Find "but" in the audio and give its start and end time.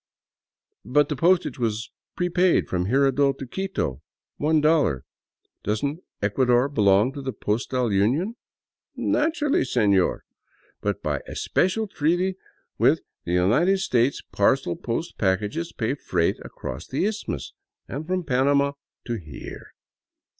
0.97-1.09, 10.81-11.03